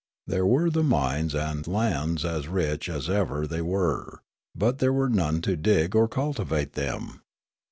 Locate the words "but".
4.55-4.79